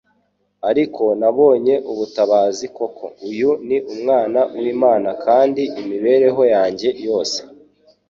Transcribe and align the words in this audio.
ariko 0.69 1.03
nabonye 1.19 1.75
ubutabazi. 1.91 2.65
Koko 2.77 3.03
uyu 3.29 3.51
ni 3.67 3.77
Umwana 3.93 4.39
w'Imana 4.59 5.09
kandi 5.25 5.61
imibereho 5.81 6.41
yanjye 6.55 6.89
yose 7.05 7.39